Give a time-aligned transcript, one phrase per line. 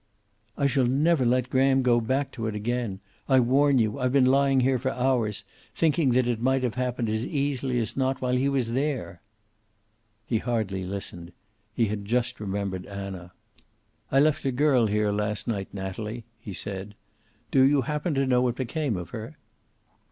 [0.57, 3.01] "I shall never let Graham go back to it again.
[3.29, 3.99] I warn you.
[3.99, 5.43] I've been lying here for hours,
[5.75, 9.21] thinking that it might have happened as easily as not while he was there."
[10.25, 11.33] He hardly listened.
[11.75, 13.31] He had just remembered Anna.
[14.11, 16.95] "I left a girl here last night, Natalie," he said.
[17.51, 19.37] "Do you happen to know what became of her?"